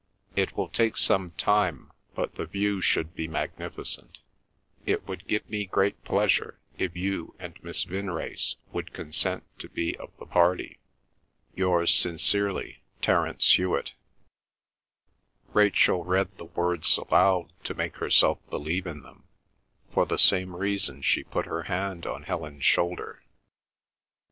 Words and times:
It 0.35 0.57
will 0.57 0.67
take 0.69 0.97
some 0.97 1.29
time, 1.37 1.91
but 2.15 2.33
the 2.33 2.47
view 2.47 2.81
should 2.81 3.13
be 3.13 3.27
magnificent. 3.27 4.17
It 4.83 5.07
would 5.07 5.27
give 5.27 5.47
me 5.47 5.67
great 5.67 6.03
pleasure 6.03 6.57
if 6.75 6.95
you 6.97 7.35
and 7.37 7.63
Miss 7.63 7.83
Vinrace 7.85 8.55
would 8.73 8.93
consent 8.93 9.43
to 9.59 9.69
be 9.69 9.95
of 9.97 10.09
the 10.17 10.25
party.—Yours 10.25 11.93
sincerely, 11.93 12.81
TERENCE 13.03 13.47
HEWET 13.51 13.91
Rachel 15.53 16.03
read 16.03 16.35
the 16.37 16.45
words 16.45 16.97
aloud 16.97 17.53
to 17.63 17.75
make 17.75 17.97
herself 17.97 18.39
believe 18.49 18.87
in 18.87 19.01
them. 19.03 19.25
For 19.93 20.07
the 20.07 20.17
same 20.17 20.55
reason 20.55 21.03
she 21.03 21.23
put 21.23 21.45
her 21.45 21.61
hand 21.65 22.07
on 22.07 22.23
Helen's 22.23 22.65
shoulder. 22.65 23.21